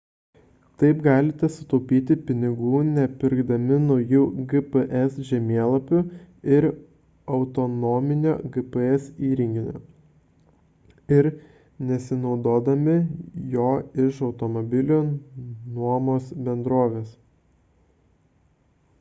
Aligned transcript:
taip 0.81 1.01
galite 1.07 1.47
sutaupyti 1.55 2.15
pinigų 2.29 2.77
nepirkdami 2.85 3.75
naujų 3.83 4.21
gps 4.53 5.19
žemėlapių 5.27 5.99
ar 6.55 6.67
autonominio 7.37 8.33
gps 8.57 9.05
įrenginio 9.29 9.83
ir 11.19 11.31
nesinuomodami 11.91 12.97
jo 13.57 13.69
iš 14.07 14.25
automobilių 14.31 15.01
nuomos 15.77 16.35
bendrovės 16.51 17.15